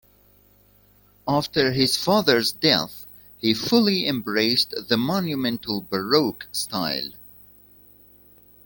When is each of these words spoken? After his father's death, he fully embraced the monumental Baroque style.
After 1.27 1.73
his 1.73 1.95
father's 1.95 2.51
death, 2.53 3.05
he 3.37 3.53
fully 3.53 4.07
embraced 4.07 4.73
the 4.87 4.97
monumental 4.97 5.81
Baroque 5.81 6.47
style. 6.51 7.11